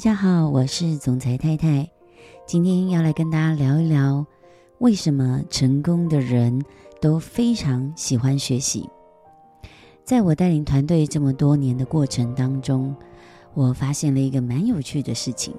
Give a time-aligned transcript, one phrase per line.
[0.00, 1.86] 大家好，我是总裁太太。
[2.46, 4.24] 今天要来跟大家聊一聊，
[4.78, 6.64] 为什么成功的人
[7.02, 8.88] 都非常喜欢学习。
[10.02, 12.96] 在我带领团队这么多年的过程当中，
[13.52, 15.54] 我发现了一个蛮有趣的事情，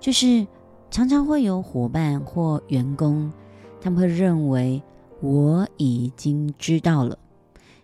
[0.00, 0.44] 就是
[0.90, 3.32] 常常会有伙伴或员工，
[3.80, 4.82] 他们会认为
[5.20, 7.16] 我已经知道了，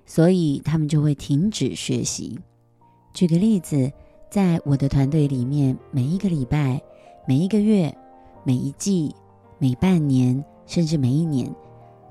[0.04, 2.36] 所以他们就会停止学习。
[3.14, 3.92] 举个例子。
[4.30, 6.80] 在我的团队里面，每一个礼拜、
[7.26, 7.94] 每一个月、
[8.44, 9.14] 每一季、
[9.58, 11.50] 每半年，甚至每一年，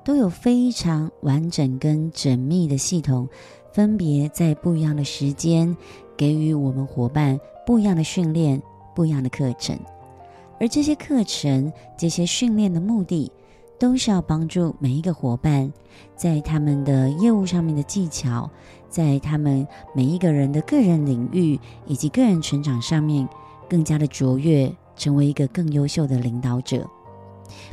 [0.04, 3.28] 都有非常完整跟缜密的系统，
[3.72, 5.76] 分别在不一样的时间
[6.16, 8.60] 给予我们伙伴不一样的训练、
[8.96, 9.78] 不一样的课程。
[10.58, 13.30] 而这些课程、这些训练的目的，
[13.78, 15.72] 都是要帮助每一个伙伴
[16.16, 18.50] 在他们的业务上面的技巧。
[18.88, 23.28] 在他们每一个人的个人领域以及个人成长上面，
[23.68, 26.88] 更加的卓越，成为一个更优秀的领导者。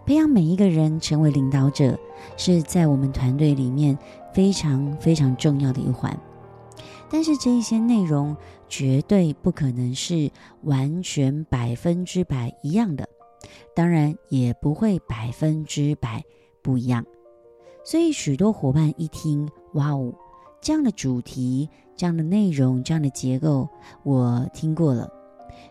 [0.06, 1.98] 培养每一个人成为领导者，
[2.36, 3.98] 是在我们团队里面
[4.34, 6.18] 非常非常重要的一环。
[7.10, 8.36] 但是这一些内容
[8.68, 10.30] 绝对不可能是
[10.64, 13.08] 完全百分之百一样的，
[13.74, 16.24] 当然也不会百分之百
[16.62, 17.06] 不一样。
[17.84, 20.14] 所以许多伙伴一听，哇哦！
[20.62, 23.70] 这样的主题、这样的内容、这样的结构，
[24.02, 25.08] 我听过了，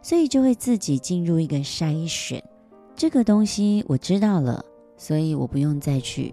[0.00, 2.41] 所以就会自己进入一个筛选。
[2.95, 4.64] 这个东西我知道了，
[4.97, 6.33] 所以我不用再去；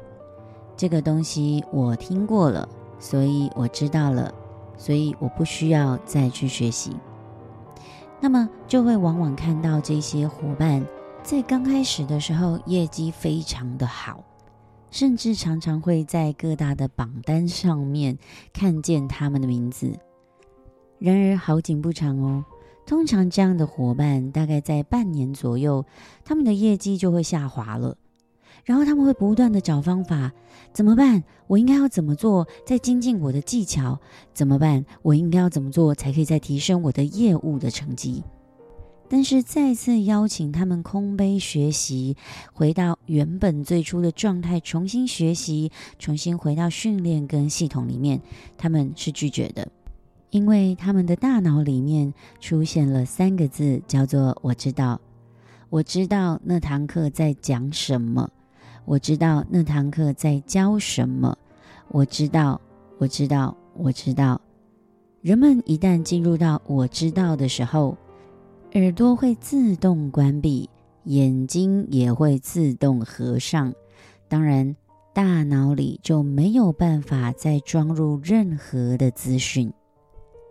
[0.77, 2.69] 这个东西我听过了，
[2.99, 4.31] 所以我知道了，
[4.77, 6.95] 所以我不需要再去学习。
[8.19, 10.85] 那么就会往往看到这些伙伴
[11.23, 14.23] 在刚开始的时候业绩非常的好。
[14.89, 18.17] 甚至常常会在各大的榜单上面
[18.51, 19.97] 看见他们的名字。
[20.99, 22.43] 然而好景不长哦，
[22.85, 25.85] 通常这样的伙伴大概在半年左右，
[26.25, 27.95] 他们的业绩就会下滑了。
[28.65, 30.33] 然后他们会不断的找方法，
[30.73, 31.23] 怎么办？
[31.47, 33.97] 我应该要怎么做，再精进我的技巧？
[34.33, 34.85] 怎么办？
[35.03, 38.25] 我应该要怎么做，才可以再提升我的业务的成绩？
[39.13, 42.15] 但是再次邀请他们空杯学习，
[42.53, 48.21] 回到原本最初的状态，重新学习，重新回到训练跟系统里面，
[48.57, 49.67] 他们是拒绝的，
[50.29, 55.01] 因为他们的大脑里面出现了三个字，叫做“我知道”。
[55.69, 58.29] 我知道那堂课在讲什么，
[58.85, 61.37] 我知道那堂课在教什么，
[61.89, 62.61] 我知道，
[62.97, 64.39] 我知道，我知道。
[65.21, 67.97] 人们一旦进入到“我知道”的时候，
[68.73, 70.69] 耳朵会自动关闭，
[71.03, 73.73] 眼睛也会自动合上，
[74.29, 74.73] 当然，
[75.13, 79.69] 大脑里就没有办法再装入任何的资讯。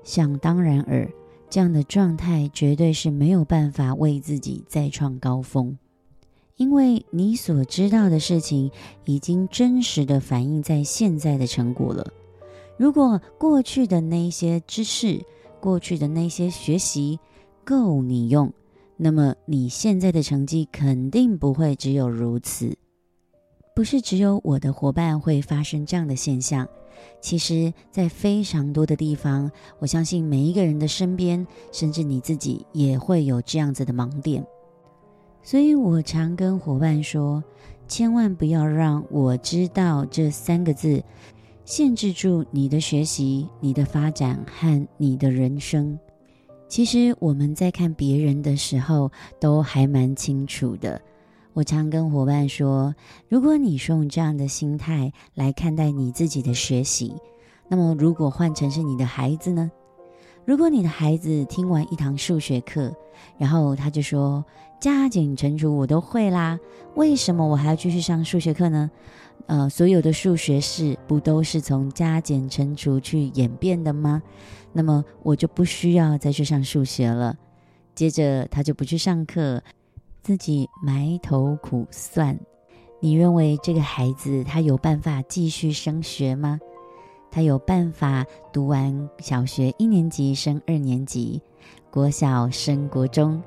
[0.05, 1.11] 想当然耳，
[1.49, 5.79] 这样的状态绝对是没有办法为自己再创高峰，
[6.57, 8.71] 因为你所知道的事情
[9.07, 12.07] 已经真实的反映在现在的成果了。
[12.77, 15.25] 如果过去的那些知识，
[15.59, 17.19] 过去的那些学习，
[17.65, 18.53] 够你用，
[18.97, 22.77] 那么你现在的成绩肯定不会只有如此。
[23.75, 26.69] 不是只有我的伙伴会发生这样的现象，
[27.21, 34.45] 其实，在非常多的地方，我相信每一个人的身边，甚至你自己也会有这样子的盲点。
[35.43, 37.43] 所以我常跟伙伴说，
[37.89, 41.03] 千万不要让我知道这三个字
[41.65, 45.99] 限制住你的学习、你的发展和你的人生。
[46.71, 49.11] 其实我们在看别人的时候
[49.41, 51.03] 都还蛮清楚的。
[51.53, 52.95] 我常跟伙伴说，
[53.29, 57.13] 如果你是用这样的心态来看待你自己的学习，
[57.67, 59.69] 那么如果换成是你的孩子呢？
[60.45, 62.93] 如果你的孩子听完一堂数学课，
[63.39, 64.45] 然后他就说
[64.81, 66.59] 加减乘除我都会啦，
[66.95, 68.91] 为什么我还要继续上数学课呢？
[69.47, 74.23] 呃，所有的数学式不都是从加减乘除去演变的吗？
[74.73, 77.37] 那么我就不需要再去上数学了。
[77.95, 79.63] 接着他就不去上课，
[80.23, 82.39] 自己埋头苦算。
[83.01, 86.61] 你认为这个孩子他有办法继续升学吗？
[87.31, 91.41] 他有办法读完小学一年级升二年级，
[91.91, 93.43] 国小升国中，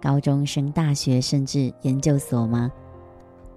[0.00, 2.72] 高中升大学，甚至研究所吗？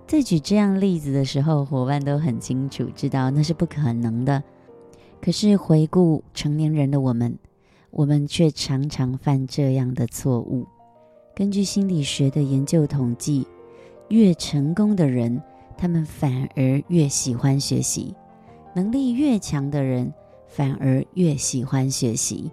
[0.06, 4.44] 在举这样例子的时候，伙伴都很清楚知道那是不可能的。
[5.22, 7.38] 可是回顾成年人的我们，
[7.92, 10.66] 我们却常常犯这样的错误。
[11.36, 13.46] 根据心理学的研究统计，
[14.10, 15.42] 越成功的人，
[15.78, 18.14] 他们反而越喜欢学习；
[18.74, 20.14] 能力越强的人，
[20.48, 22.52] 反而越喜欢学习。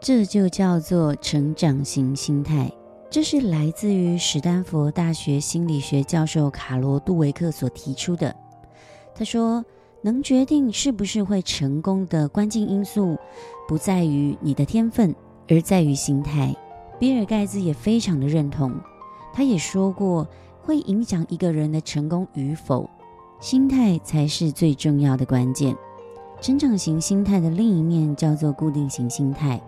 [0.00, 2.70] 这就叫做成长型心态。
[3.10, 8.34] 这是来自于史丹佛大学心理学教授卡罗杜维克所提出的。
[9.14, 9.62] 他说，
[10.00, 13.16] 能决定是不是会成功的关键因素，
[13.68, 15.14] 不在于你的天分，
[15.48, 16.56] 而在于心态。
[16.98, 18.74] 比尔盖茨也非常的认同，
[19.34, 20.26] 他也说过，
[20.62, 22.88] 会影响一个人的成功与否，
[23.42, 25.76] 心态才是最重要的关键。
[26.40, 29.60] 成长型心态的另一面叫做固定型心态。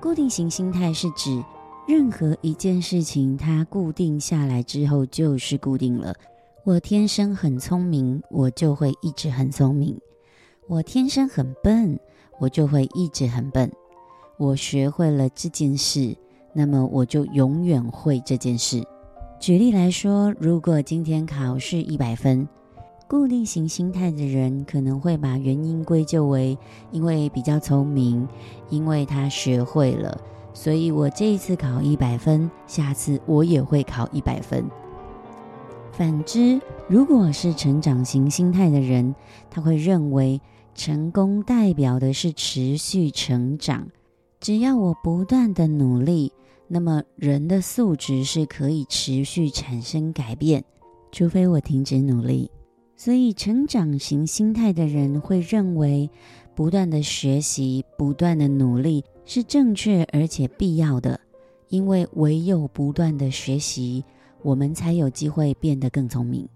[0.00, 1.44] 固定型心态是指。
[1.86, 6.14] 任何一件事情，它固定下来之后就是固定了。
[6.64, 9.94] 我天生很聪明，我就会一直很聪明；
[10.68, 11.98] 我天生很笨，
[12.38, 13.70] 我就会一直很笨。
[14.38, 16.16] 我学会了这件事，
[16.54, 18.82] 那么我就永远会这件事。
[19.40, 22.48] 举例来说，如果今天考试一百分，
[23.12, 26.56] 固定型心态的人可能会把原因归咎为
[26.92, 28.26] 因为比较聪明，
[28.70, 30.18] 因为他学会了。
[30.54, 34.64] 所以我这一次考一百分，下次我也会考一百分。
[35.92, 39.14] 反之，如果是成长型心态的人，
[39.50, 40.40] 他会认为
[40.74, 43.88] 成功代表的是持续成长。
[44.40, 46.32] 只要我不断的努力，
[46.66, 50.64] 那么人的素质是可以持续产生改变，
[51.10, 52.50] 除非我停止努力。
[53.04, 56.08] 所以，成长型心态的人会认为，
[56.54, 59.04] 不断的学习，不断的努力。
[59.24, 61.18] 是正确而且必要的，
[61.68, 64.04] 因为唯有不断的学习，
[64.42, 66.48] 我们才有机会变得更聪明。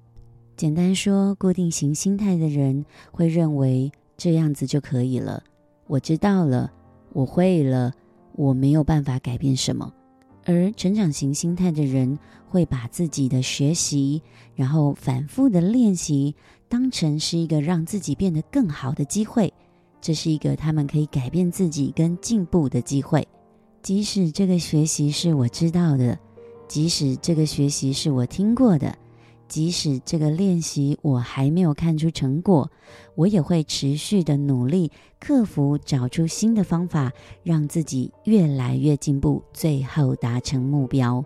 [0.57, 5.43] 简单说，固定型心态的人会认为这样子就可以了，
[5.89, 6.73] 我知道了，
[7.13, 7.93] 我会了，
[8.37, 9.93] 我没有办法改变什么。
[10.47, 14.23] 而成长型心态的人会把自己的学习，
[14.55, 16.37] 然后反复的练习，
[16.69, 19.53] 当成是一个让自己变得更好的机会。
[20.01, 23.27] 这是一个他们可以改变自己跟进步的机会，
[23.83, 26.17] 即使这个学习是我知道的，
[26.69, 28.97] 即使这个学习是我听过的，
[29.49, 32.71] 即使这个练习我还没有看出成果，
[33.15, 34.91] 我也会持续的努力，
[35.21, 37.13] 克服，找出新的方法，
[37.43, 41.25] 让自己越来越进步，最后达成目标。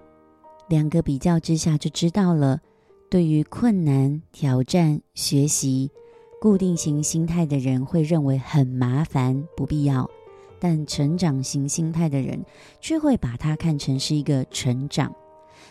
[0.69, 2.61] 两个比较之下就知道了，
[3.09, 5.91] 对于困难、挑战、学习。
[6.41, 10.09] 固定型心态的人会认为很麻烦、不必要，
[10.59, 12.43] 但成长型心态的人
[12.81, 15.15] 却会把它看成是一个成长。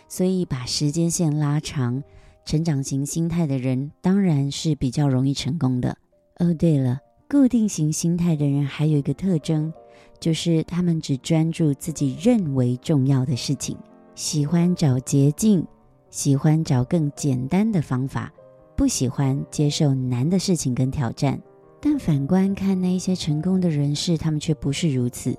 [0.08, 2.04] 所以把时间线拉长，
[2.46, 5.98] 成长型心态的人当然是比较容易成功的。
[6.38, 7.00] 哦，对了，
[7.30, 9.72] 固定型心态的人还有一个特征，
[10.20, 13.78] 就是他们只专注自己认为重要的事情，
[14.16, 15.66] 喜欢找捷径，
[16.10, 18.32] 喜欢找更简单的方法。
[18.76, 21.38] 不喜欢接受难的事情跟挑战，
[21.82, 25.38] 但反观看那一些成功的人士，他们却不是如此。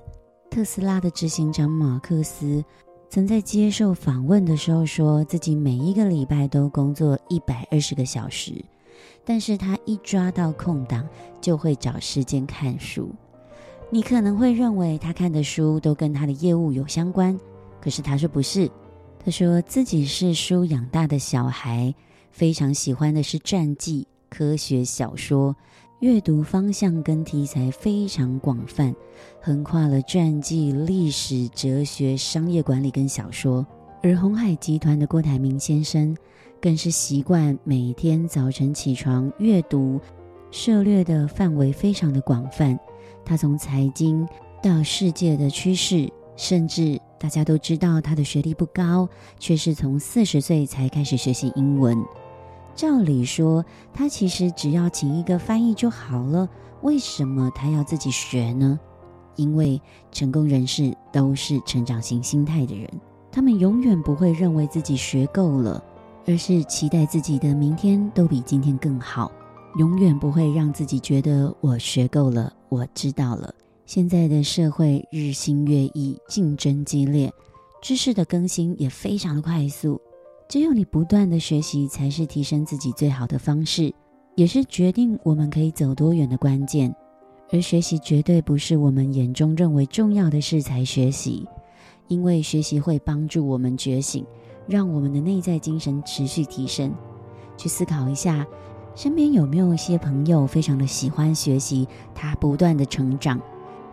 [0.51, 2.63] 特斯拉的执行长马克思
[3.11, 8.63] 曾在接受访问的时候说，自己每一个礼拜都工作一百二十个小时，
[9.25, 11.05] 但是他一抓到空档
[11.41, 13.11] 就会找时间看书。
[13.89, 17.37] 你可能会认为他看的书都跟他的业务有相关，
[17.81, 18.71] 可是他说不是，
[19.19, 21.93] 他说自己是书养大的小孩。
[22.31, 25.53] 非常喜欢的是传记、科学小说，
[26.01, 28.91] 阅读方向跟题材非常广泛，
[29.39, 33.63] 横跨了传记、历史、哲学、商业管理跟小说。
[34.01, 36.17] 而鸿海集团的郭台铭先生，
[36.59, 40.01] 更是习惯每天早晨起床阅读，
[40.49, 42.77] 涉猎的范围非常的广泛。
[43.23, 44.27] 他从财经
[44.59, 51.95] 到世界的趋势，甚至大家都知道他的学历不高，却是从四十岁才开始学习英文。
[52.75, 53.63] 照理说，
[53.93, 56.47] 他其实只要请一个翻译就好了，
[56.81, 58.79] 为什么他要自己学呢？
[59.35, 62.89] 因为成功人士都是成长型心态的人，
[63.31, 65.83] 他们永远不会认为自己学够了，
[66.27, 69.31] 而是期待自己的明天都比今天更好，
[69.77, 73.53] 永远不会让自己觉得我学够了，我知道了。
[73.85, 77.31] 现在的社会日新月异，竞争激烈，
[77.81, 79.99] 知识的更新也非常的快速。
[80.51, 83.89] 只有你不断的学习，才是提升自己最好的方式，
[84.35, 86.93] 也是决定我们可以走多远的关键。
[87.53, 91.47] 而学习绝对不是我们眼中认为重要的事才学习，
[92.09, 94.25] 因为学习会帮助我们觉醒，
[94.67, 96.93] 让我们的内在精神持续提升。
[97.55, 98.45] 去思考一下，
[98.93, 103.39] 身边有没有一些朋友非常的喜欢学习，他不断的成长。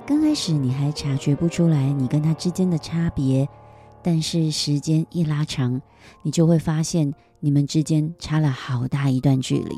[0.04, 3.48] 刚开始你还察觉不出来你跟他之间的差别。
[4.10, 5.82] 但是时间一拉长，
[6.22, 9.76] 你就会发现你们之间差了好大一段距离。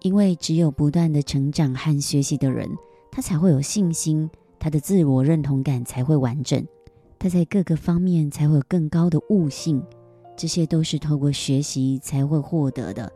[0.00, 2.70] 因为只有不断的成长和学习的人，
[3.12, 6.66] 他才会有信心，他的自我认同感才会完整，
[7.18, 9.82] 他在各个方面才会有更高的悟性。
[10.38, 13.12] 这些都是透过学习才会获得的，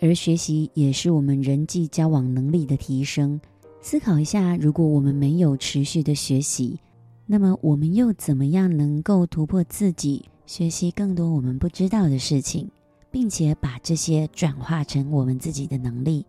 [0.00, 3.40] 而学习也是我们人际交往能力的提升。
[3.80, 6.80] 思考一下，如果我们没有持续的学习，
[7.32, 12.68] 那么我们又怎么样能够突破自己，学习更多我们不知道的事情，
[13.10, 16.26] 并且把这些转化成我们自己的能力？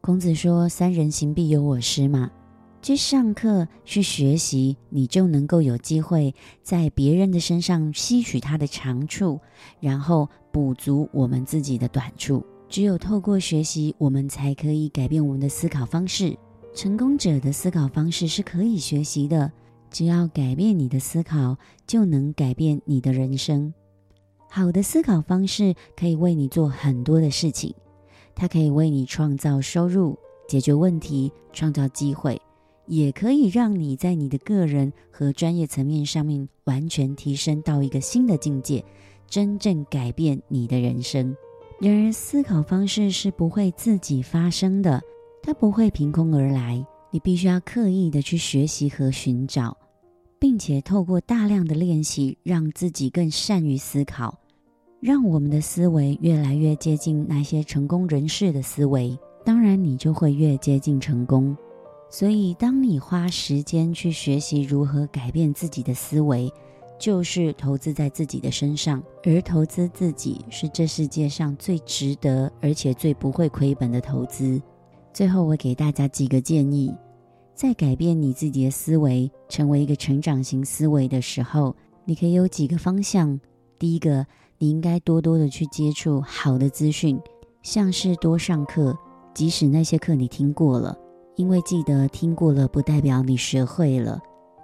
[0.00, 2.30] 孔子说：“三人行，必有我师嘛。”
[2.80, 9.38] 去上课去学习，你就能够有机会在别人的身上吸取他的长处，
[9.80, 12.42] 然后补足我们自己的短处。
[12.70, 16.34] 只有透过学习，我们才可以改变我们的思考方式。
[16.74, 19.52] 成功者的思考方式是可以学习的，
[19.92, 21.56] 只要改变你的思考，
[21.86, 23.72] 就能改变你的人生。
[24.48, 27.74] 好的思考方式可以为你做很多的事情，
[28.34, 30.18] 它可以为你创造收入、
[30.48, 32.40] 解决问题、创造机会。
[32.86, 38.84] 也可以让你在你的个人和专业层面上面完全提升到一个新的境界，
[39.28, 41.34] 真正改变你的人生。
[41.80, 45.00] 然而，思考方式是不会自己发生的，
[45.42, 49.76] 它不会凭空而来，你必须要刻意的去学习和寻找，
[50.42, 54.36] 并且透过大量的练习，让自己更善于思考，
[54.98, 61.56] 让我们的思维越来越接近那些成功人士的思维，当然，你就会越接近成功。
[62.10, 66.52] 所以，当你花时间去学习如何改变自己的思维，
[66.98, 69.00] 就是投资在自己的身上。
[69.22, 74.60] 而投资自己是这世界上最值得，而且最不会亏本的投资。
[75.12, 76.92] 最后，我给大家几个建议：
[77.54, 83.38] 在改变你自己的思维，成为一个成长型思维的时候，你可以有几个方向。
[83.78, 84.26] 第一个，
[84.58, 87.20] 你应该多多的去接触好的资讯，
[87.62, 88.96] 像是多上课，
[89.34, 90.96] 即使那些课你听过了。
[91.36, 94.20] 因为记得听过了，不代表你学会了。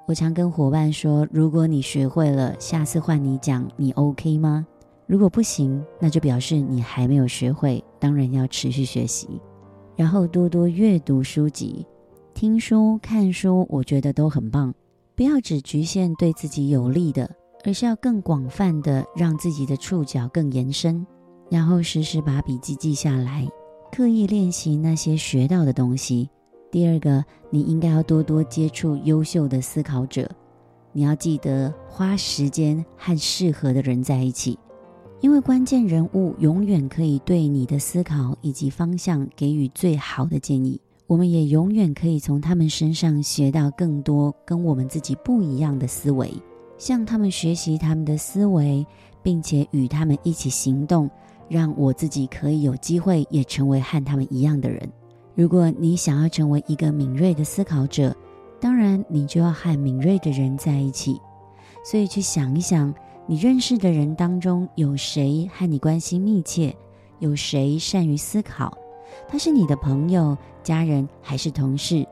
[0.07, 4.67] 我常跟伙伴说，如果你学会了，下次换你讲，你 OK 吗？
[5.07, 7.83] 如果不行，那就表示你还没有学会。
[7.99, 9.41] 当然要持续学习，
[9.97, 11.87] 然后多多阅读书籍、
[12.39, 14.73] 听书、看书，我觉得都很棒。
[15.17, 17.29] 不要只局限对自己有利的，
[17.65, 21.05] 而是要更广泛的，让自己的触角更延伸。
[21.51, 23.45] 然后时时把笔记记下来，
[23.91, 26.31] 刻意练习那些学到的东西。
[26.71, 30.31] 第二个，你应该要多多接触优秀的思考者。
[30.93, 34.57] 你要记得花时间和适合的人在一起，
[35.21, 40.81] 因为关键人物永远可以对你的思考以及方向给予最好的建议。
[41.09, 46.31] 我们也永远可以从他们身上学到更多跟我们自己不一样的思维，
[46.77, 48.87] 向他们学习他们的思维，
[49.23, 51.09] 并且与他们一起行动，
[51.49, 54.87] 让我自己可以有机会也成为和他们一样的人。
[55.35, 58.15] 如果你想要成为一个敏锐的思考者，
[58.61, 61.19] 当然你就要和敏锐的人在一起。
[61.83, 62.95] 所以去想一想，
[63.27, 66.77] 你认识的人当中有谁和你关系密切？
[67.19, 68.77] 有谁善于思考？
[69.27, 72.07] 他是你的朋友、家人还是同事？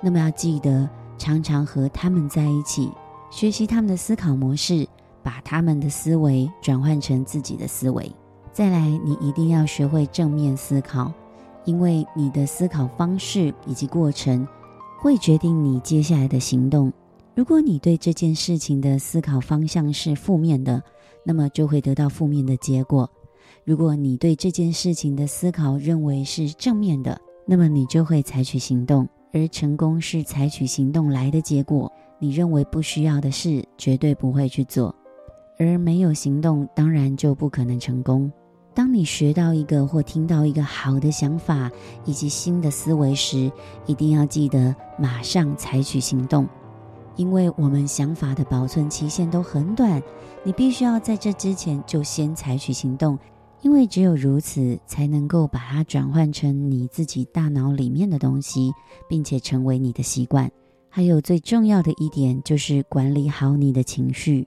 [0.00, 2.90] 那么要记得常常和他们在一起，
[3.30, 4.86] 学习他们的思考模式，
[5.22, 8.10] 把他们的思维转换成自己的思维。
[8.52, 11.12] 再来，你一定要学会正面思考。
[11.64, 14.46] 因为你的思考方式以及过程，
[15.00, 16.92] 会决定你接下来的行动。
[17.34, 20.82] 如果你对这件事情的思考方向是负面的，
[21.24, 23.08] 那么就会得到负面的结果；
[23.64, 29.08] 如果你对这件事情的思考认为是正面的，那么你就会采取行动。
[29.32, 31.90] 而成功是采取行动来的结果。
[32.20, 34.94] 你认为不需要的事，绝对不会去做；
[35.58, 38.30] 而没有行动，当然就不可能成功。
[38.72, 41.70] 当你学到一个或听到一个好的想法
[42.04, 43.50] 以及新的思维时，
[43.86, 46.46] 一定要记得马上采取行动，
[47.16, 50.00] 因为我们想法的保存期限都很短，
[50.44, 53.18] 你必须要在这之前就先采取行动，
[53.64, 58.70] 因为只有如此才能够把它转换成你自己大脑里面的东西，
[59.08, 60.52] 并且成为你的习惯。
[60.90, 64.46] 还有最重要的一点就是管理好你的情绪。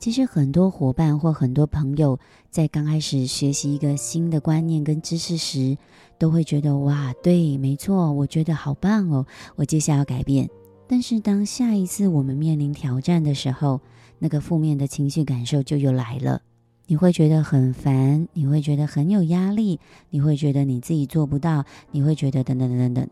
[0.00, 2.18] 其实很多伙伴或很多朋友
[2.50, 5.78] 在刚开始学习一个新的观念跟知识时，
[6.18, 9.24] 都会觉得哇，对，没错，我觉得好棒哦，
[9.54, 10.50] 我接下来要改变。
[10.88, 13.80] 但是当下一次我们面临挑战的时候，
[14.18, 16.42] 那个负面的情绪感受就又来了，
[16.90, 19.78] 你会觉得很烦，你会觉得很有压力，
[20.08, 23.08] 你会觉得你自己做不到，你会觉得等等等等等。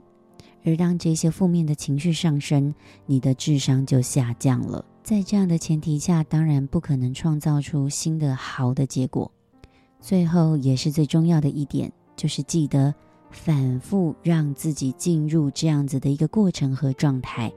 [0.64, 4.83] 而当这些负面的情绪上升，你的智商就下降了。
[5.02, 9.30] 在这样的前提下，当然不可能创造出新的好的结果。
[10.00, 12.95] 最后也是最重要的一点，就是记得
[13.30, 17.52] 反复让自己进入这样子的一个过程和状态。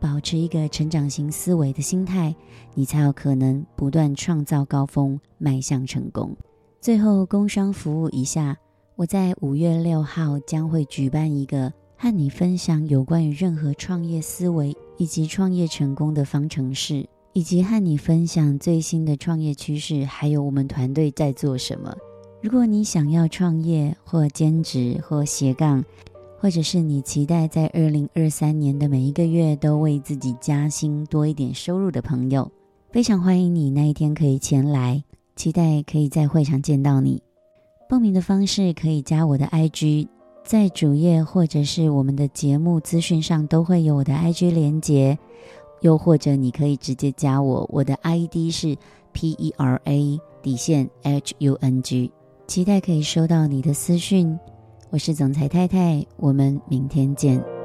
[0.00, 2.34] 保持一个成长型思维的心态，
[2.74, 6.34] 你才有可能不断创造高峰，迈向成功。
[6.80, 8.56] 最后，工商服务一下，
[8.96, 21.94] 我在五月六号将会举办一个和你分享有关于任何创业思维以及创业成功的方程式，以及和你分享最新的创业趋势，还有我们团队在做什么。
[22.42, 25.84] 如果你想要创业或兼职或斜杠，
[26.40, 32.50] 或者是你期待在二零二三年的每一个月都为自己加薪多一点收入的朋友，
[32.90, 35.04] 非常欢迎你那一天可以前来，
[35.36, 37.22] 期待可以在会场见到你。
[37.90, 40.08] 报名的方式可以加我的 IG，
[40.42, 45.18] 在主页或者是我们的节目资讯上都会有我的 IG 连接，
[45.82, 48.74] 又或者你可以直接加我，我的 ID 是
[49.12, 52.10] PERA 底线 HUNG。
[52.46, 54.38] 期待可以收到你的私讯，
[54.92, 57.59] 我是总裁太太，我们明天见。